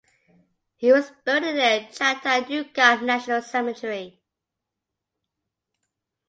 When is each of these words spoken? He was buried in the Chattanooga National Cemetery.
He 0.77 0.91
was 0.91 1.11
buried 1.25 1.43
in 1.43 1.57
the 1.57 1.87
Chattanooga 1.93 2.99
National 3.05 3.39
Cemetery. 3.43 4.19